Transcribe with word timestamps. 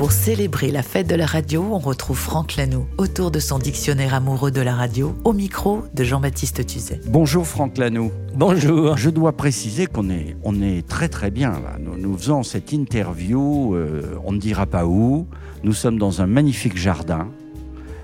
Pour 0.00 0.12
célébrer 0.12 0.70
la 0.70 0.82
fête 0.82 1.10
de 1.10 1.14
la 1.14 1.26
radio, 1.26 1.62
on 1.72 1.78
retrouve 1.78 2.16
Franck 2.16 2.56
Lanoux 2.56 2.86
autour 2.96 3.30
de 3.30 3.38
son 3.38 3.58
dictionnaire 3.58 4.14
amoureux 4.14 4.50
de 4.50 4.62
la 4.62 4.74
radio, 4.74 5.14
au 5.24 5.34
micro 5.34 5.82
de 5.92 6.04
Jean-Baptiste 6.04 6.66
Tuzet. 6.66 7.02
Bonjour 7.06 7.46
Franck 7.46 7.76
Lanoux. 7.76 8.10
Bonjour. 8.34 8.96
Je 8.96 9.10
dois 9.10 9.32
préciser 9.32 9.86
qu'on 9.86 10.08
est, 10.08 10.38
on 10.42 10.62
est 10.62 10.88
très 10.88 11.10
très 11.10 11.30
bien 11.30 11.50
là. 11.50 11.76
Nous, 11.78 11.98
nous 11.98 12.16
faisons 12.16 12.42
cette 12.42 12.72
interview, 12.72 13.74
euh, 13.74 14.16
on 14.24 14.32
ne 14.32 14.38
dira 14.38 14.64
pas 14.64 14.86
où. 14.86 15.26
Nous 15.64 15.74
sommes 15.74 15.98
dans 15.98 16.22
un 16.22 16.26
magnifique 16.26 16.78
jardin. 16.78 17.28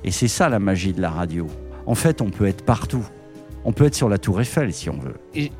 Et 0.04 0.10
c'est 0.10 0.28
ça 0.28 0.50
la 0.50 0.58
magie 0.58 0.92
de 0.92 1.00
la 1.00 1.08
radio. 1.08 1.46
En 1.86 1.94
fait, 1.94 2.20
on 2.20 2.28
peut 2.28 2.44
être 2.44 2.62
partout. 2.62 3.06
On 3.68 3.72
peut 3.72 3.84
être 3.84 3.96
sur 3.96 4.08
la 4.08 4.16
tour 4.16 4.40
Eiffel 4.40 4.72
si 4.72 4.88
on 4.88 4.96
veut. 4.96 5.16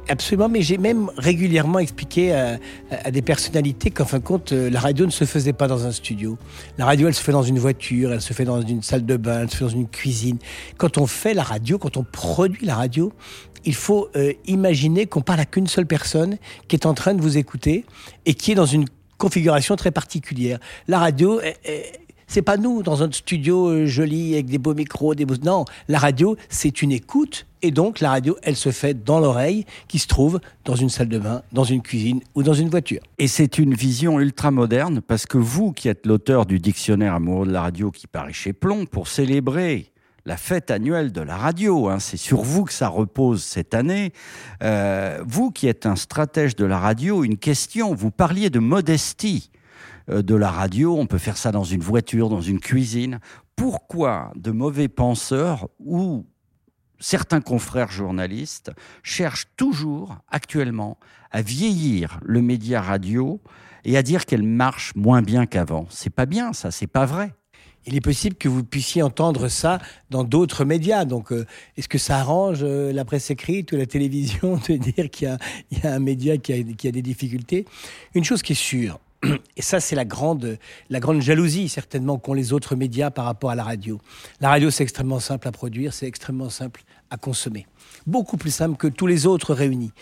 Absolument, 0.08 0.48
mais 0.48 0.62
j'ai 0.62 0.78
même 0.78 1.10
régulièrement 1.16 1.80
expliqué 1.80 2.32
à, 2.32 3.10
des 3.10 3.20
personnalités 3.20 3.90
qu'en 3.90 4.04
fin 4.04 4.20
de 4.20 4.22
compte, 4.22 4.52
euh, 4.52 4.70
la 4.70 4.78
radio 4.78 5.06
ne 5.06 5.10
se 5.10 5.24
faisait 5.24 5.52
pas 5.52 5.66
dans 5.66 5.86
un 5.86 5.90
studio. 5.90 6.38
La 6.78 6.84
radio, 6.84 7.08
elle 7.08 7.14
se 7.14 7.20
fait 7.20 7.32
dans 7.32 7.42
une 7.42 7.58
voiture, 7.58 8.12
elle 8.12 8.22
se 8.22 8.32
fait 8.32 8.44
dans 8.44 8.62
une 8.62 8.80
salle 8.80 9.04
de 9.04 9.16
bain, 9.16 9.40
elle 9.42 9.50
se 9.50 9.56
fait 9.56 9.64
dans 9.64 9.70
une 9.70 9.88
cuisine. 9.88 10.38
Quand 10.78 10.98
on 10.98 11.08
fait 11.08 11.34
la 11.34 11.42
radio, 11.42 11.78
quand 11.78 11.96
on 11.96 12.04
produit 12.04 12.64
la 12.64 12.76
radio, 12.76 13.12
il 13.64 13.74
faut 13.74 14.08
euh, 14.14 14.32
imaginer 14.46 15.06
qu'on 15.06 15.22
parle 15.22 15.40
à 15.40 15.44
qu'une 15.44 15.66
seule 15.66 15.86
personne 15.86 16.36
qui 16.68 16.76
est 16.76 16.86
en 16.86 16.94
train 16.94 17.12
de 17.12 17.20
vous 17.20 17.38
écouter 17.38 17.84
et 18.24 18.34
qui 18.34 18.52
est 18.52 18.54
dans 18.54 18.66
une 18.66 18.84
configuration 19.18 19.74
très 19.74 19.90
particulière. 19.90 20.60
La 20.86 21.00
radio, 21.00 21.40
eh, 21.42 21.82
c'est 22.26 22.42
pas 22.42 22.56
nous 22.56 22.82
dans 22.82 23.02
un 23.02 23.10
studio 23.10 23.68
euh, 23.68 23.86
joli 23.86 24.34
avec 24.34 24.46
des 24.46 24.58
beaux 24.58 24.74
micros, 24.74 25.14
des 25.14 25.24
beaux... 25.24 25.36
Non, 25.44 25.64
la 25.88 25.98
radio, 25.98 26.36
c'est 26.48 26.82
une 26.82 26.92
écoute. 26.92 27.46
Et 27.62 27.70
donc, 27.70 28.00
la 28.00 28.10
radio, 28.10 28.36
elle 28.42 28.56
se 28.56 28.70
fait 28.70 29.04
dans 29.04 29.18
l'oreille 29.18 29.64
qui 29.88 29.98
se 29.98 30.06
trouve 30.06 30.40
dans 30.64 30.76
une 30.76 30.88
salle 30.88 31.08
de 31.08 31.18
bain, 31.18 31.42
dans 31.52 31.64
une 31.64 31.82
cuisine 31.82 32.20
ou 32.34 32.42
dans 32.42 32.54
une 32.54 32.68
voiture. 32.68 33.00
Et 33.18 33.28
c'est 33.28 33.58
une 33.58 33.74
vision 33.74 34.20
ultra 34.20 34.50
moderne 34.50 35.00
parce 35.00 35.26
que 35.26 35.38
vous 35.38 35.72
qui 35.72 35.88
êtes 35.88 36.06
l'auteur 36.06 36.46
du 36.46 36.58
dictionnaire 36.58 37.14
amoureux 37.14 37.46
de 37.46 37.52
la 37.52 37.62
radio 37.62 37.90
qui 37.90 38.06
paraît 38.06 38.32
chez 38.32 38.52
Plomb 38.52 38.86
pour 38.86 39.08
célébrer 39.08 39.90
la 40.26 40.36
fête 40.36 40.72
annuelle 40.72 41.12
de 41.12 41.20
la 41.20 41.36
radio, 41.36 41.88
hein, 41.88 42.00
c'est 42.00 42.16
sur 42.16 42.42
vous 42.42 42.64
que 42.64 42.72
ça 42.72 42.88
repose 42.88 43.44
cette 43.44 43.74
année. 43.74 44.12
Euh, 44.62 45.22
vous 45.24 45.52
qui 45.52 45.68
êtes 45.68 45.86
un 45.86 45.94
stratège 45.94 46.56
de 46.56 46.64
la 46.64 46.80
radio, 46.80 47.22
une 47.22 47.36
question, 47.38 47.94
vous 47.94 48.10
parliez 48.10 48.50
de 48.50 48.58
modestie 48.58 49.50
de 50.08 50.34
la 50.34 50.50
radio, 50.50 50.96
on 50.96 51.06
peut 51.06 51.18
faire 51.18 51.36
ça 51.36 51.52
dans 51.52 51.64
une 51.64 51.80
voiture, 51.80 52.28
dans 52.28 52.40
une 52.40 52.60
cuisine. 52.60 53.20
Pourquoi 53.56 54.32
de 54.36 54.50
mauvais 54.50 54.88
penseurs 54.88 55.68
ou 55.80 56.26
certains 56.98 57.40
confrères 57.40 57.90
journalistes 57.90 58.70
cherchent 59.02 59.48
toujours, 59.56 60.18
actuellement, 60.28 60.98
à 61.30 61.42
vieillir 61.42 62.20
le 62.22 62.42
média 62.42 62.80
radio 62.80 63.40
et 63.84 63.96
à 63.96 64.02
dire 64.02 64.26
qu'elle 64.26 64.42
marche 64.42 64.94
moins 64.94 65.22
bien 65.22 65.46
qu'avant? 65.46 65.86
C'est 65.90 66.10
pas 66.10 66.26
bien, 66.26 66.52
ça, 66.52 66.70
c'est 66.70 66.86
pas 66.86 67.06
vrai. 67.06 67.32
Il 67.88 67.94
est 67.94 68.00
possible 68.00 68.34
que 68.34 68.48
vous 68.48 68.64
puissiez 68.64 69.02
entendre 69.02 69.46
ça 69.46 69.78
dans 70.10 70.24
d'autres 70.24 70.64
médias. 70.64 71.04
Donc, 71.04 71.30
euh, 71.30 71.46
est-ce 71.76 71.88
que 71.88 71.98
ça 71.98 72.18
arrange 72.18 72.58
euh, 72.62 72.92
la 72.92 73.04
presse 73.04 73.30
écrite 73.30 73.70
ou 73.70 73.76
la 73.76 73.86
télévision 73.86 74.56
de 74.68 74.76
dire 74.76 75.08
qu'il 75.08 75.38
y 75.70 75.86
a, 75.86 75.94
un 75.94 76.00
média 76.00 76.36
qui 76.36 76.52
a 76.52 76.90
des 76.90 77.02
difficultés? 77.02 77.64
Une 78.14 78.24
chose 78.24 78.42
qui 78.42 78.52
est 78.52 78.56
sûre, 78.56 78.98
et 79.56 79.62
ça 79.62 79.80
c'est 79.80 79.96
la 79.96 80.04
grande, 80.04 80.58
la 80.90 81.00
grande 81.00 81.20
jalousie 81.20 81.68
certainement 81.68 82.18
qu'ont 82.18 82.34
les 82.34 82.52
autres 82.52 82.76
médias 82.76 83.10
par 83.10 83.24
rapport 83.24 83.50
à 83.50 83.54
la 83.54 83.64
radio. 83.64 84.00
La 84.40 84.48
radio 84.48 84.70
c'est 84.70 84.82
extrêmement 84.82 85.20
simple 85.20 85.48
à 85.48 85.52
produire, 85.52 85.92
c'est 85.92 86.06
extrêmement 86.06 86.50
simple 86.50 86.82
à 87.10 87.16
consommer. 87.16 87.66
Beaucoup 88.06 88.36
plus 88.36 88.50
simple 88.50 88.76
que 88.76 88.86
tous 88.86 89.06
les 89.06 89.26
autres 89.26 89.54
réunis. 89.54 89.92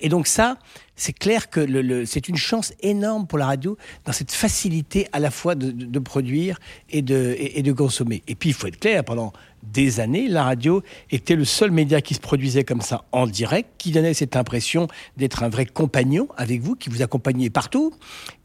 Et 0.00 0.08
donc 0.08 0.26
ça, 0.26 0.58
c'est 0.96 1.12
clair 1.12 1.48
que 1.48 1.60
le, 1.60 2.04
c'est 2.04 2.28
une 2.28 2.36
chance 2.36 2.74
énorme 2.80 3.26
pour 3.26 3.38
la 3.38 3.46
radio 3.46 3.76
dans 4.04 4.12
cette 4.12 4.32
facilité 4.32 5.08
à 5.12 5.18
la 5.18 5.30
fois 5.30 5.54
de, 5.54 5.98
produire 5.98 6.58
et 6.90 7.00
de, 7.02 7.36
et 7.38 7.62
de 7.62 7.72
consommer. 7.72 8.22
Et 8.28 8.34
puis 8.34 8.50
il 8.50 8.52
faut 8.52 8.66
être 8.66 8.78
clair, 8.78 9.04
pendant 9.04 9.32
des 9.62 10.00
années, 10.00 10.28
la 10.28 10.44
radio 10.44 10.82
était 11.10 11.36
le 11.36 11.44
seul 11.44 11.70
média 11.70 12.00
qui 12.00 12.14
se 12.14 12.20
produisait 12.20 12.64
comme 12.64 12.80
ça 12.80 13.04
en 13.12 13.26
direct, 13.26 13.70
qui 13.78 13.90
donnait 13.92 14.14
cette 14.14 14.36
impression 14.36 14.88
d'être 15.16 15.42
un 15.42 15.48
vrai 15.48 15.66
compagnon 15.66 16.28
avec 16.36 16.60
vous, 16.60 16.76
qui 16.76 16.88
vous 16.88 17.02
accompagnait 17.02 17.50
partout. 17.50 17.92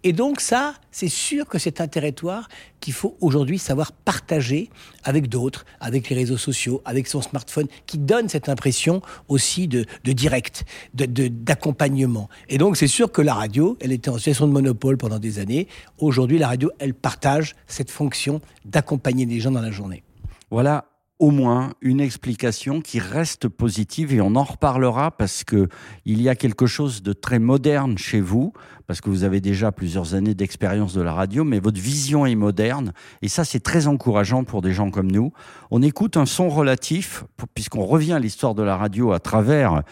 Et 0.03 0.13
donc 0.13 0.39
ça, 0.39 0.75
c'est 0.91 1.09
sûr 1.09 1.47
que 1.47 1.57
c'est 1.57 1.81
un 1.81 1.87
territoire 1.87 2.47
qu'il 2.79 2.93
faut 2.93 3.17
aujourd'hui 3.21 3.59
savoir 3.59 3.91
partager 3.91 4.69
avec 5.03 5.27
d'autres, 5.29 5.65
avec 5.79 6.09
les 6.09 6.15
réseaux 6.15 6.37
sociaux, 6.37 6.81
avec 6.85 7.07
son 7.07 7.21
smartphone, 7.21 7.67
qui 7.85 7.97
donne 8.05 8.29
cette 8.29 8.49
impression 8.49 9.01
aussi 9.27 9.67
de, 9.67 9.85
direct, 10.05 10.63
de- 10.93 11.05
de- 11.05 11.27
d'accompagnement. 11.27 12.29
Et 12.49 12.57
donc 12.57 12.77
c'est 12.77 12.87
sûr 12.87 13.11
que 13.11 13.21
la 13.21 13.33
radio, 13.33 13.77
elle 13.81 13.91
était 13.91 14.09
en 14.09 14.17
situation 14.17 14.47
de 14.47 14.53
monopole 14.53 14.97
pendant 14.97 15.19
des 15.19 15.39
années. 15.39 15.67
Aujourd'hui, 15.97 16.37
la 16.37 16.47
radio, 16.47 16.71
elle 16.79 16.93
partage 16.93 17.55
cette 17.67 17.91
fonction 17.91 18.39
d'accompagner 18.63 19.25
les 19.25 19.39
gens 19.39 19.51
dans 19.51 19.61
la 19.61 19.71
journée. 19.71 20.03
Voilà 20.51 20.85
au 21.19 21.31
moins 21.31 21.73
une 21.81 22.01
explication 22.01 22.81
qui 22.81 22.99
reste 22.99 23.47
positive 23.47 24.13
et 24.13 24.19
on 24.19 24.35
en 24.35 24.43
reparlera 24.43 25.11
parce 25.11 25.45
que 25.45 25.69
il 26.03 26.21
y 26.21 26.27
a 26.27 26.35
quelque 26.35 26.65
chose 26.65 27.03
de 27.03 27.13
très 27.13 27.39
moderne 27.39 27.97
chez 27.97 28.19
vous 28.19 28.51
parce 28.85 28.99
que 28.99 29.09
vous 29.09 29.23
avez 29.23 29.39
déjà 29.39 29.71
plusieurs 29.71 30.13
années 30.13 30.35
d'expérience 30.35 30.93
de 30.93 31.01
la 31.01 31.13
radio 31.13 31.45
mais 31.45 31.59
votre 31.59 31.79
vision 31.79 32.25
est 32.25 32.35
moderne 32.35 32.91
et 33.21 33.29
ça 33.29 33.45
c'est 33.45 33.61
très 33.61 33.87
encourageant 33.87 34.43
pour 34.43 34.61
des 34.61 34.73
gens 34.73 34.91
comme 34.91 35.09
nous. 35.09 35.31
On 35.71 35.81
écoute 35.81 36.17
un 36.17 36.25
son 36.25 36.49
relatif 36.49 37.23
puisqu'on 37.53 37.85
revient 37.85 38.13
à 38.13 38.19
l'histoire 38.19 38.53
de 38.53 38.63
la 38.63 38.75
radio 38.75 39.13
à 39.13 39.19
travers 39.19 39.83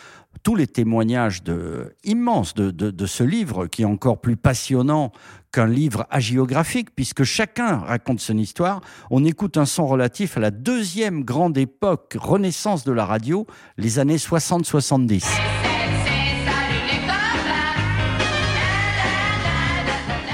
tous 0.42 0.56
les 0.56 0.68
témoignages 0.68 1.44
de, 1.44 1.96
immenses 2.04 2.54
de, 2.54 2.72
de, 2.72 3.06
ce 3.06 3.24
livre 3.24 3.68
qui 3.68 3.84
est 3.84 3.86
encore 3.86 4.20
plus 4.20 4.36
passionnant 4.36 5.12
qu'un 5.52 5.68
livre 5.68 6.08
hagiographique 6.10 6.90
puisque 6.96 7.24
chacun 7.24 7.78
raconte 7.78 8.20
son 8.20 8.38
histoire. 8.38 8.82
On 9.12 9.24
écoute 9.24 9.58
un 9.58 9.66
son 9.66 9.86
relatif 9.86 10.36
à 10.38 10.40
la 10.40 10.52
deuxième 10.52 11.24
grande 11.24 11.58
époque, 11.58 12.18
renaissance 12.20 12.84
de 12.84 12.92
la 12.92 13.06
radio, 13.06 13.46
les 13.78 14.00
années 14.00 14.18
60-70. 14.18 15.24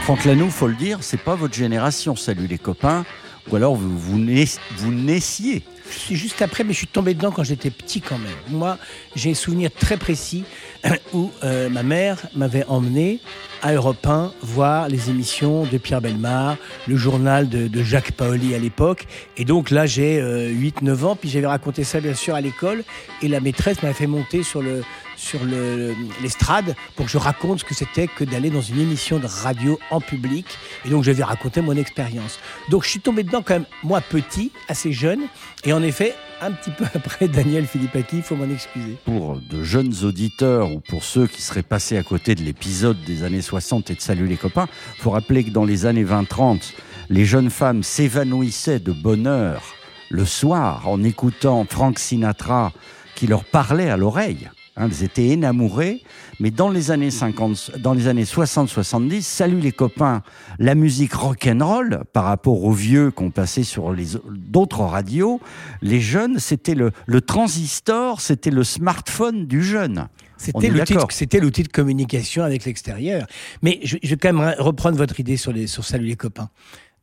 Franck 0.04 0.26
Lanoux, 0.26 0.50
faut 0.50 0.68
le 0.68 0.74
dire, 0.74 1.00
c'est 1.02 1.22
pas 1.22 1.36
votre 1.36 1.54
génération, 1.54 2.16
salut 2.16 2.48
les 2.48 2.58
copains, 2.58 3.06
ou 3.52 3.56
alors 3.56 3.76
vous, 3.76 3.96
vous 4.00 4.92
naissiez. 4.92 5.64
Juste 6.12 6.42
après, 6.42 6.64
mais 6.64 6.74
je 6.74 6.80
suis 6.80 6.88
tombé 6.88 7.14
dedans 7.14 7.32
quand 7.32 7.44
j'étais 7.44 7.70
petit 7.70 8.02
quand 8.02 8.18
même. 8.18 8.32
Moi, 8.50 8.78
j'ai 9.16 9.32
un 9.32 9.36
souvenir 9.36 9.70
très 9.72 9.98
précis 9.98 10.44
où 11.14 11.32
euh, 11.44 11.70
ma 11.70 11.84
mère 11.84 12.18
m'avait 12.36 12.66
emmené 12.68 13.20
à 13.62 13.74
Europe 13.74 14.06
1 14.06 14.32
voir 14.42 14.88
les 14.88 15.10
émissions 15.10 15.66
de 15.66 15.78
Pierre 15.78 16.02
Belmar, 16.02 16.56
le 16.88 16.96
journal 16.96 17.50
de, 17.50 17.84
Jacques 17.84 18.12
Paoli 18.14 18.56
à 18.56 18.60
l'époque. 18.60 19.06
Et 19.38 19.46
donc 19.46 19.70
là, 19.70 19.86
j'ai 19.86 20.22
8-9 20.22 21.04
ans, 21.06 21.16
puis 21.16 21.30
j'avais 21.30 21.48
raconté 21.48 21.84
ça 21.84 22.00
bien 22.00 22.14
sûr 22.14 22.36
à 22.36 22.42
l'école, 22.42 22.84
et 23.22 23.28
la 23.28 23.40
maîtresse 23.42 23.82
m'avait 23.84 23.94
fait 23.94 24.08
monter 24.08 24.44
sur 24.44 24.62
le 24.62 24.84
sur 25.20 25.44
le- 25.44 25.94
l'estrade 26.22 26.76
pour 26.96 27.06
que 27.06 27.12
je 27.12 27.18
raconte 27.18 27.60
ce 27.60 27.66
que 27.66 27.76
c'était 27.76 28.08
que 28.08 28.24
d'aller 28.24 28.50
dans 28.50 28.62
une 28.62 28.80
émission 28.80 29.20
de 29.20 29.28
radio 29.28 29.78
en 29.92 30.00
public. 30.00 30.46
Et 30.86 30.90
donc, 30.90 31.04
je 31.04 31.12
vais 31.12 31.24
raconter 31.24 31.60
mon 31.62 31.76
expérience. 31.76 32.40
Donc, 32.70 32.86
je 32.86 32.90
suis 32.90 33.02
tombé 33.02 33.24
dedans 33.24 33.42
quand 33.46 33.56
même, 33.56 33.66
moi, 33.84 34.00
petit, 34.00 34.52
assez 34.70 34.94
jeune. 34.94 35.20
Et 35.66 35.74
en 35.74 35.79
effet, 35.84 36.16
un 36.42 36.52
petit 36.52 36.72
peu 36.72 36.86
après 36.94 37.28
Daniel 37.28 37.66
Philippaki, 37.66 38.18
il 38.18 38.24
faut 38.24 38.36
m'en 38.36 38.50
excuser. 38.50 38.98
Pour 39.06 39.40
de 39.50 39.64
jeunes 39.64 39.94
auditeurs 40.04 40.72
ou 40.72 40.80
pour 40.80 41.04
ceux 41.04 41.28
qui 41.28 41.42
seraient 41.42 41.64
passés 41.64 41.98
à 41.98 42.04
côté 42.04 42.36
de 42.36 42.42
l'épisode 42.42 42.98
des 43.06 43.24
années 43.24 43.42
60 43.42 43.92
et 43.92 43.96
de 43.96 44.02
Salut 44.02 44.28
les 44.28 44.38
copains, 44.38 44.68
faut 44.98 45.12
rappeler 45.12 45.44
que 45.44 45.52
dans 45.52 45.66
les 45.66 45.86
années 45.86 46.06
20-30, 46.06 46.74
les 47.10 47.26
jeunes 47.26 47.50
femmes 47.50 47.84
s'évanouissaient 47.84 48.80
de 48.80 48.92
bonheur 48.92 49.76
le 50.10 50.26
soir 50.26 50.88
en 50.88 51.04
écoutant 51.04 51.66
Frank 51.70 52.00
Sinatra 52.00 52.72
qui 53.16 53.28
leur 53.28 53.44
parlait 53.44 53.90
à 53.90 53.98
l'oreille. 53.98 54.50
Hein, 54.80 54.88
elles 54.90 55.04
étaient 55.04 55.28
énamourées, 55.28 56.02
mais 56.40 56.52
dans 56.52 56.70
les 56.70 56.90
années 56.90 57.12
50, 57.12 57.80
dans 57.80 57.94
les 57.94 58.08
années 58.08 58.24
60-70, 58.24 59.22
salut 59.22 59.60
les 59.60 59.74
copains, 59.74 60.24
la 60.58 60.74
musique 60.74 61.14
rock'n'roll 61.14 62.06
par 62.14 62.24
rapport 62.24 62.64
aux 62.64 62.72
vieux 62.72 63.12
qu'on 63.12 63.30
passait 63.30 63.64
sur 63.64 63.92
les 63.92 64.06
d'autres 64.30 64.80
radios, 64.80 65.42
les 65.82 66.00
jeunes, 66.00 66.40
c'était 66.40 66.76
le, 66.76 66.92
le 67.08 67.20
transistor, 67.20 68.22
c'était 68.22 68.52
le 68.52 68.64
smartphone 68.64 69.46
du 69.46 69.62
jeune. 69.62 70.08
C'était 70.38 70.70
l'outil, 70.70 70.96
c'était 71.10 71.42
l'outil 71.42 71.64
de 71.64 71.68
communication 71.68 72.44
avec 72.44 72.64
l'extérieur. 72.64 73.28
Mais 73.62 73.82
je, 73.84 73.98
je 74.02 74.10
vais 74.12 74.16
quand 74.16 74.32
même 74.32 74.56
reprendre 74.60 74.98
votre 74.98 75.20
idée 75.20 75.36
sur, 75.36 75.52
les, 75.52 75.68
sur 75.68 75.84
Salut 75.84 76.06
les 76.06 76.16
copains. 76.16 76.50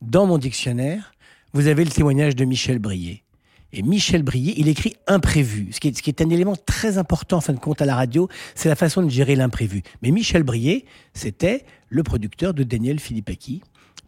Dans 0.01 0.25
mon 0.25 0.39
dictionnaire, 0.39 1.13
vous 1.53 1.67
avez 1.67 1.85
le 1.85 1.91
témoignage 1.91 2.35
de 2.35 2.45
Michel 2.45 2.79
Brier, 2.79 3.23
Et 3.73 3.81
Michel 3.81 4.23
Brier, 4.23 4.53
il 4.57 4.67
écrit 4.69 4.95
imprévu, 5.07 5.69
ce 5.71 5.79
qui, 5.79 5.89
est, 5.89 5.97
ce 5.97 6.01
qui 6.01 6.09
est 6.09 6.21
un 6.21 6.29
élément 6.29 6.55
très 6.55 6.97
important 6.97 7.37
en 7.37 7.41
fin 7.41 7.53
de 7.53 7.59
compte 7.59 7.81
à 7.81 7.85
la 7.85 7.95
radio, 7.95 8.29
c'est 8.55 8.69
la 8.69 8.75
façon 8.75 9.01
de 9.01 9.09
gérer 9.09 9.35
l'imprévu. 9.35 9.83
Mais 10.01 10.11
Michel 10.11 10.43
Brier, 10.43 10.85
c'était 11.13 11.65
le 11.89 12.03
producteur 12.03 12.53
de 12.53 12.63
Daniel 12.63 12.99
Philippaki 12.99 13.61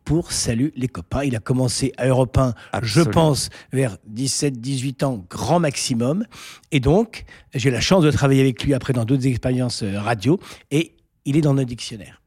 pour 0.05 0.31
Salut 0.31 0.71
les 0.75 0.87
copains. 0.87 1.23
Il 1.23 1.35
a 1.35 1.39
commencé 1.39 1.93
à 1.97 2.07
Europe 2.07 2.37
1, 2.37 2.53
je 2.81 3.01
pense, 3.01 3.49
vers 3.71 3.97
17-18 4.11 5.05
ans, 5.05 5.25
grand 5.29 5.59
maximum. 5.59 6.25
Et 6.71 6.79
donc, 6.79 7.25
j'ai 7.53 7.69
eu 7.69 7.71
la 7.71 7.81
chance 7.81 8.03
de 8.03 8.11
travailler 8.11 8.41
avec 8.41 8.63
lui 8.63 8.73
après 8.73 8.93
dans 8.93 9.05
d'autres 9.05 9.27
expériences 9.27 9.83
euh, 9.83 9.99
radio. 9.99 10.39
Et 10.71 10.95
il 11.25 11.37
est 11.37 11.41
dans 11.41 11.53
nos 11.53 11.63
dictionnaires. 11.63 12.18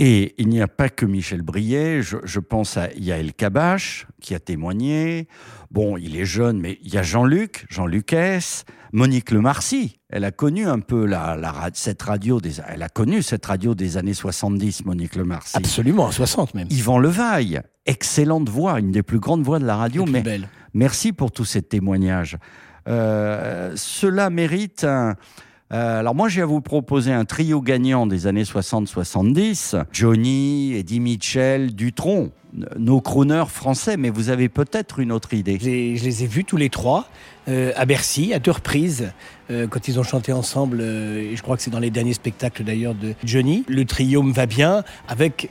Et 0.00 0.36
il 0.38 0.48
n'y 0.48 0.62
a 0.62 0.68
pas 0.68 0.88
que 0.88 1.04
Michel 1.04 1.42
Briet, 1.42 2.02
je, 2.02 2.18
je 2.22 2.38
pense 2.38 2.76
à 2.76 2.88
Yael 2.94 3.34
Kabache, 3.34 4.06
qui 4.20 4.32
a 4.32 4.38
témoigné. 4.38 5.26
Bon, 5.72 5.96
il 5.96 6.16
est 6.16 6.24
jeune, 6.24 6.60
mais 6.60 6.78
il 6.82 6.94
y 6.94 6.98
a 6.98 7.02
Jean-Luc, 7.02 7.66
Jean-Luc 7.68 8.12
S., 8.12 8.64
Monique 8.92 9.32
Lemarcy. 9.32 9.98
Elle 10.08 10.24
a 10.24 10.30
connu 10.30 10.66
un 10.66 10.78
peu 10.78 11.04
la, 11.04 11.36
la 11.36 11.52
cette 11.74 12.00
radio 12.00 12.40
des, 12.40 12.60
elle 12.68 12.82
a 12.82 12.88
connu 12.88 13.22
cette 13.22 13.44
radio 13.44 13.74
des 13.74 13.96
années 13.96 14.14
70, 14.14 14.84
Monique 14.84 15.16
Lemarcy. 15.16 15.56
Absolument, 15.56 16.04
en 16.04 16.12
60 16.12 16.54
même. 16.54 16.68
Yvan 16.70 16.98
Levaille, 16.98 17.60
excellente 17.84 18.48
voix, 18.48 18.78
une 18.78 18.92
des 18.92 19.02
plus 19.02 19.18
grandes 19.18 19.42
voix 19.42 19.58
de 19.58 19.66
la 19.66 19.76
radio, 19.76 20.06
mais 20.06 20.22
belle. 20.22 20.48
Merci 20.74 21.12
pour 21.12 21.32
tous 21.32 21.44
ces 21.44 21.62
témoignages. 21.62 22.38
Euh, 22.86 23.72
cela 23.74 24.30
mérite 24.30 24.84
un. 24.84 25.16
Euh, 25.72 26.00
alors 26.00 26.14
moi, 26.14 26.28
j'ai 26.28 26.42
à 26.42 26.46
vous 26.46 26.60
proposer 26.62 27.12
un 27.12 27.24
trio 27.24 27.60
gagnant 27.60 28.06
des 28.06 28.26
années 28.26 28.44
60-70. 28.44 29.82
Johnny, 29.92 30.74
Eddie 30.74 31.00
Mitchell, 31.00 31.74
Dutronc, 31.74 32.30
n- 32.56 32.66
nos 32.78 33.00
crooners 33.02 33.48
français, 33.50 33.96
mais 33.98 34.08
vous 34.10 34.30
avez 34.30 34.48
peut-être 34.48 34.98
une 34.98 35.12
autre 35.12 35.34
idée. 35.34 35.58
Je 35.60 35.66
les, 35.66 35.96
je 35.98 36.06
ai 36.22 36.26
vus 36.26 36.44
tous 36.44 36.56
les 36.56 36.70
trois 36.70 37.08
euh, 37.48 37.72
à 37.76 37.84
Bercy, 37.84 38.32
à 38.32 38.38
deux 38.38 38.50
reprises, 38.50 39.12
euh, 39.50 39.66
quand 39.66 39.88
ils 39.88 39.98
ont 40.00 40.02
chanté 40.02 40.32
ensemble. 40.32 40.80
et 40.80 41.36
je 41.36 41.42
crois 41.42 41.56
que 41.56 41.62
c'est 41.62 41.70
dans 41.70 41.78
les 41.80 41.90
derniers 41.90 42.14
spectacles 42.14 42.64
d'ailleurs 42.64 42.94
de 42.94 43.14
Johnny. 43.24 43.64
Le 43.68 43.84
trio 43.84 44.22
me 44.22 44.32
va 44.32 44.46
bien, 44.46 44.84
avec 45.06 45.50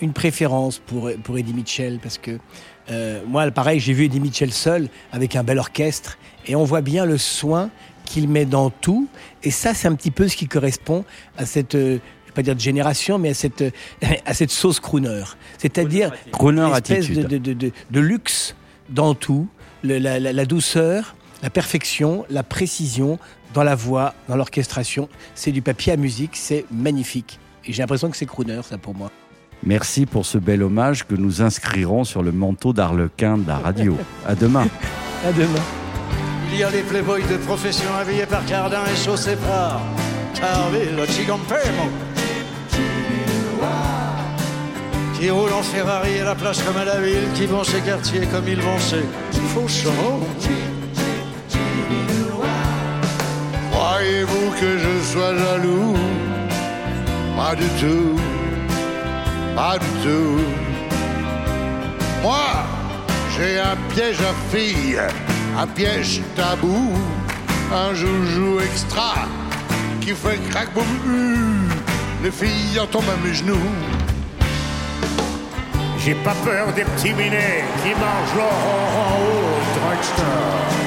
une 0.00 0.12
préférence 0.12 0.78
pour, 0.78 1.10
pour 1.24 1.38
Eddie 1.38 1.54
Mitchell, 1.54 1.98
parce 2.02 2.18
que 2.18 2.38
moi, 3.26 3.50
pareil, 3.50 3.80
j'ai 3.80 3.94
vu 3.94 4.04
Eddie 4.04 4.20
Mitchell 4.20 4.52
seul, 4.52 4.88
avec 5.10 5.34
un 5.36 5.42
bel 5.42 5.58
orchestre, 5.58 6.18
et 6.46 6.54
on 6.54 6.64
voit 6.64 6.82
bien 6.82 7.06
le 7.06 7.16
soin 7.16 7.70
qu'il 8.04 8.28
met 8.28 8.44
dans 8.44 8.70
tout. 8.70 9.08
Et 9.42 9.50
ça, 9.50 9.74
c'est 9.74 9.88
un 9.88 9.94
petit 9.94 10.10
peu 10.10 10.28
ce 10.28 10.36
qui 10.36 10.46
correspond 10.48 11.04
à 11.36 11.46
cette... 11.46 11.74
euh, 11.74 11.98
je 12.24 12.30
vais 12.30 12.34
pas 12.34 12.42
dire 12.42 12.54
de 12.56 12.60
génération, 12.60 13.18
mais 13.18 13.30
à 13.30 13.34
cette, 13.34 13.62
euh, 13.62 13.70
à 14.26 14.34
cette 14.34 14.50
sauce 14.50 14.80
crooner. 14.80 15.22
C'est-à-dire 15.58 16.12
Crooner 16.32 16.62
une 16.62 16.72
espèce 16.74 16.98
attitude. 17.06 17.26
de, 17.28 17.38
de, 17.38 17.52
de, 17.52 17.72
de 17.90 18.00
luxe 18.00 18.54
dans 18.88 19.14
tout, 19.14 19.46
le- 19.82 19.98
la, 19.98 20.18
la- 20.20 20.32
la 20.32 20.44
douceur, 20.44 21.14
la 21.42 21.50
perfection, 21.50 22.24
la 22.30 22.42
précision 22.42 23.18
dans 23.54 23.62
la 23.62 23.74
voix, 23.76 24.14
dans 24.28 24.36
l'orchestration. 24.36 25.08
C'est 25.34 25.52
du 25.52 25.62
papier 25.62 25.92
à 25.92 25.96
musique, 25.96 26.32
c'est 26.34 26.64
magnifique. 26.72 27.38
Et 27.66 27.72
j'ai 27.72 27.82
l'impression 27.82 28.10
que 28.10 28.16
c'est 28.16 28.26
crooner, 28.26 28.60
ça 28.68 28.78
pour 28.78 28.94
moi. 28.94 29.10
Merci 29.62 30.04
pour 30.04 30.26
ce 30.26 30.36
bel 30.36 30.62
hommage 30.62 31.06
que 31.06 31.14
nous 31.14 31.40
inscrirons 31.40 32.04
sur 32.04 32.22
le 32.22 32.32
manteau 32.32 32.72
d'Arlequin 32.74 33.38
de 33.38 33.46
la 33.48 33.56
radio. 33.58 33.96
À 34.26 34.34
demain. 34.34 34.66
À 35.24 35.32
demain. 35.32 35.83
Il 36.56 36.60
y 36.60 36.62
a 36.62 36.70
les 36.70 36.82
playboys 36.82 37.26
de 37.26 37.36
profession 37.36 37.88
habillés 38.00 38.26
par 38.26 38.46
Cardin 38.46 38.84
et 38.86 38.96
chaussés 39.04 39.34
par 39.34 39.80
Carville, 40.34 41.04
Chigampemo. 41.08 41.90
Qui 45.18 45.30
roulent 45.30 45.52
en 45.52 45.64
Ferrari 45.64 46.20
à 46.20 46.26
la 46.26 46.36
plage 46.36 46.62
comme 46.62 46.76
à 46.76 46.84
la 46.84 47.00
ville, 47.00 47.26
qui 47.34 47.46
vont 47.46 47.64
chez 47.64 47.80
Cartier 47.80 48.20
comme 48.32 48.46
ils 48.46 48.60
vont 48.60 48.78
chez 48.78 49.04
Fauchon. 49.52 50.20
Croyez-vous 53.72 54.50
que 54.60 54.78
je 54.78 55.12
sois 55.12 55.36
jaloux? 55.36 55.96
Pas 57.36 57.56
du 57.56 57.66
tout, 57.80 58.16
pas 59.56 59.76
du 59.76 59.90
tout. 60.04 60.38
Moi, 62.22 62.46
j'ai 63.36 63.58
un 63.58 63.76
piège 63.92 64.20
à 64.20 64.56
filles, 64.56 65.00
un 65.56 65.66
piège 65.66 66.22
tabou, 66.34 66.92
un 67.72 67.94
joujou 67.94 68.60
extra 68.60 69.14
qui 70.00 70.10
fait 70.10 70.38
crack 70.50 70.72
boum. 70.74 70.84
Les 72.22 72.30
filles 72.30 72.80
en 72.80 72.86
tombent 72.86 73.04
à 73.10 73.26
mes 73.26 73.34
genoux. 73.34 73.70
J'ai 75.98 76.14
pas 76.16 76.34
peur 76.44 76.66
des 76.74 76.84
petits 76.84 77.14
minets 77.14 77.64
qui 77.82 77.90
mangent 77.90 78.36
leur 78.36 78.46
en 78.46 79.14
haut 79.20 79.54
au 79.54 79.78
drugstore. 79.78 80.84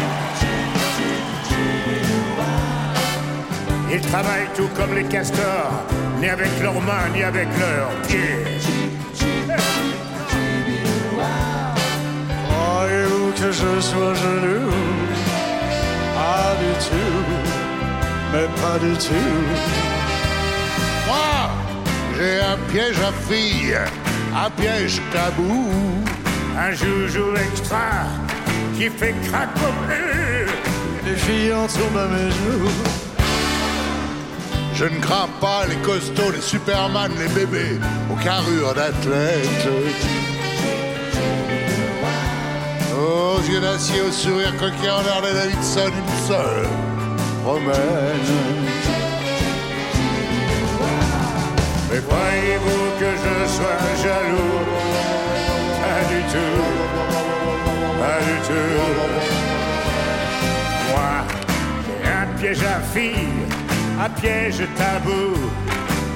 Ils 3.92 4.02
travaillent 4.02 4.50
tout 4.56 4.70
comme 4.76 4.94
les 4.94 5.06
castors, 5.06 5.72
ni 6.20 6.28
avec 6.28 6.50
leurs 6.62 6.82
mains, 6.82 7.10
ni 7.16 7.24
avec 7.24 7.48
leurs 7.58 7.90
pieds. 8.08 8.77
Que 13.48 13.54
je 13.54 13.82
sois 13.82 14.14
jaloux 14.14 14.72
Pas 16.16 16.52
du 16.62 16.72
tout, 16.88 17.24
mais 18.34 18.48
pas 18.62 18.78
du 18.80 18.94
tout. 19.06 19.42
Moi, 21.08 21.34
j'ai 22.18 22.40
un 22.42 22.58
piège 22.72 23.00
à 23.00 23.12
filles, 23.30 23.80
un 24.36 24.50
piège 24.50 25.02
tabou. 25.14 25.72
Un 26.60 26.72
joujou 26.72 27.36
extra 27.36 27.90
qui 28.76 28.90
fait 28.90 29.14
boum. 29.58 29.78
Les 31.06 31.16
filles 31.16 31.54
en 31.54 31.68
tombent 31.68 32.04
à 32.06 32.08
mes 32.08 32.32
genoux. 32.38 32.72
Je 34.74 34.86
ne 34.86 35.00
crains 35.00 35.30
pas 35.40 35.66
les 35.70 35.78
costauds, 35.78 36.32
les 36.32 36.42
superman, 36.42 37.12
les 37.20 37.30
bébés 37.30 37.80
aux 38.12 38.24
carrures 38.24 38.74
d'athlètes. 38.74 40.37
Aux 43.48 43.50
yeux 43.50 44.04
au 44.06 44.12
sourire 44.12 44.54
coquet 44.58 44.90
en 44.90 45.02
l'air 45.04 45.22
de 45.22 45.34
Davidson, 45.34 45.88
une 45.88 46.28
seule 46.28 46.68
promène. 47.46 47.76
Mais 51.90 52.02
croyez-vous 52.02 52.86
que 53.00 53.10
je 53.24 53.36
sois 53.56 53.80
jaloux? 54.04 54.60
Pas 55.80 56.02
du 56.12 56.22
tout, 56.34 56.62
pas 58.02 58.20
du 58.20 58.36
tout. 58.48 58.80
Moi, 60.90 61.14
j'ai 62.04 62.12
un 62.12 62.28
piège 62.38 62.64
à 62.64 62.82
filles, 62.94 63.48
un 64.02 64.10
piège 64.10 64.62
tabou, 64.76 65.28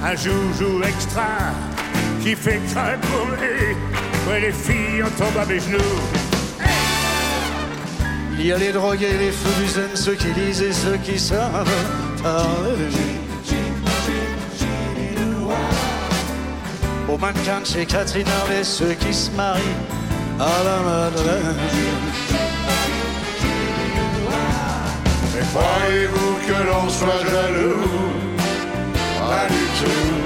un 0.03 0.15
joujou 0.17 0.83
extra 0.83 1.31
qui 2.21 2.35
fait 2.35 2.59
craquer 2.73 2.99
pour 3.07 3.27
lui. 3.37 3.77
Ouais, 4.27 4.41
les 4.41 4.51
filles 4.51 5.01
en 5.03 5.09
tombent 5.11 5.41
à 5.41 5.45
mes 5.45 5.59
genoux. 5.61 6.20
Il 8.43 8.47
y 8.47 8.53
a 8.53 8.57
les 8.57 8.71
drogués, 8.71 9.19
les 9.19 9.31
zen, 9.67 9.91
ceux 9.93 10.15
qui 10.15 10.33
lisent 10.33 10.63
et 10.63 10.73
ceux 10.73 10.97
qui 10.97 11.19
savent 11.19 11.69
parler. 12.23 12.89
Aux 17.07 17.19
mannequins 17.19 17.63
chez 17.63 17.85
Catherine 17.85 18.25
Harvey, 18.41 18.63
ceux 18.63 18.93
qui 18.93 19.13
se 19.13 19.29
marient 19.31 19.61
à 20.39 20.63
la 20.65 20.79
Madeleine. 20.89 21.55
Mais 25.35 25.45
croyez-vous 25.53 26.33
que 26.47 26.57
l'on 26.67 26.89
soit 26.89 27.23
jaloux? 27.29 27.91
Pas 29.19 29.45
du 29.53 29.65
tout, 29.79 30.17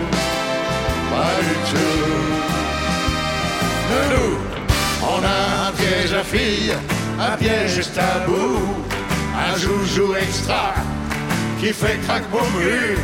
pas 1.12 1.36
du 1.42 1.56
tout. 1.70 2.16
Mais 3.90 4.06
nous, 4.16 4.38
on 5.04 5.22
a 5.22 5.68
un 5.68 5.72
piège 5.74 6.14
à 6.14 6.24
filles, 6.24 6.76
un 7.20 7.38
piège 7.38 7.92
tabou, 7.94 8.60
un 9.36 9.58
joujou 9.58 10.16
extra 10.16 10.74
qui 11.60 11.74
fait 11.74 11.98
crack 12.04 12.30
boum 12.30 12.42
hum. 12.42 12.98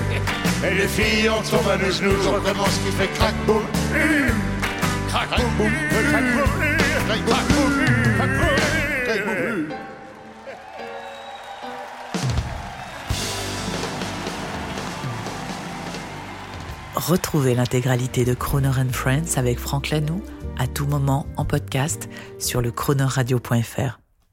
Et 0.64 0.76
les 0.76 0.88
filles 0.88 1.30
en 1.30 1.42
tombent 1.42 1.70
à 1.70 1.78
nos 1.78 1.92
genoux, 1.92 2.16
je 2.24 2.30
recommence 2.30 2.78
qui 2.86 2.92
fait 2.92 3.08
crack 3.16 3.34
boum. 3.48 3.64
Crack 5.10 5.30
boum 5.30 5.72
crack 5.90 6.24
boum 6.36 6.52
boum 7.08 7.26
boum, 7.26 7.66
boum. 7.66 7.92
Retrouvez 16.96 17.56
l'intégralité 17.56 18.26
de 18.26 18.34
Croner 18.36 18.68
and 18.68 18.94
Friends 18.94 19.38
avec 19.38 19.58
Franck 19.58 19.90
Lanoux 19.90 20.22
à 20.60 20.68
tout 20.68 20.86
moment 20.86 21.26
en 21.36 21.46
podcast 21.46 22.08
sur 22.38 22.62
le 22.62 22.72
chronoradio.fr. 22.72 24.01